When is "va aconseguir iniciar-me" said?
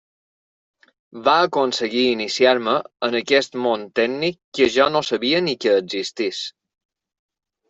1.27-2.73